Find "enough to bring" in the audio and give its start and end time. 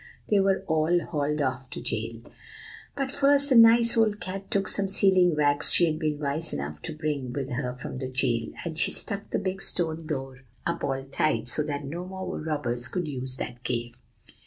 6.53-7.31